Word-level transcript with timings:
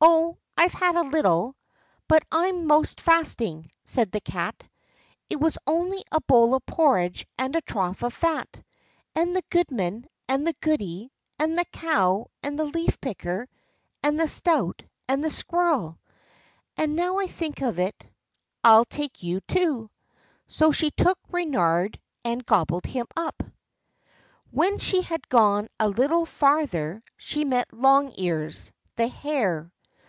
"Oh, 0.00 0.38
I've 0.56 0.72
had 0.72 0.94
a 0.94 1.02
little, 1.02 1.56
but 2.06 2.22
I'm 2.30 2.66
'most 2.68 3.00
fasting," 3.00 3.68
said 3.84 4.12
the 4.12 4.20
Cat; 4.20 4.62
"it 5.28 5.40
was 5.40 5.58
only 5.66 6.04
a 6.12 6.20
bowl 6.20 6.54
of 6.54 6.64
porridge, 6.66 7.26
and 7.36 7.56
a 7.56 7.60
trough 7.62 8.04
of 8.04 8.14
fat, 8.14 8.62
and 9.16 9.34
the 9.34 9.42
goodman, 9.50 10.04
and 10.28 10.46
the 10.46 10.52
goody, 10.60 11.10
and 11.40 11.58
the 11.58 11.64
cow, 11.72 12.26
and 12.44 12.56
the 12.56 12.64
leaf 12.64 13.00
picker, 13.00 13.48
and 14.00 14.20
the 14.20 14.28
stoat, 14.28 14.84
and 15.08 15.24
the 15.24 15.32
squirrel—and, 15.32 16.94
now 16.94 17.18
I 17.18 17.26
think 17.26 17.60
of 17.60 17.80
it, 17.80 18.08
I'll 18.62 18.84
take 18.84 19.24
you 19.24 19.40
too." 19.40 19.90
So 20.46 20.70
she 20.70 20.92
took 20.92 21.18
Reynard 21.28 21.98
and 22.24 22.46
gobbled 22.46 22.86
him 22.86 23.06
up. 23.16 23.42
When 24.52 24.78
she 24.78 25.02
had 25.02 25.28
gone 25.28 25.66
a 25.80 25.88
little 25.88 26.24
farther 26.24 27.02
she 27.16 27.44
met 27.44 27.72
Long 27.72 28.12
Ears, 28.16 28.72
the 28.94 29.08
hare. 29.08 29.72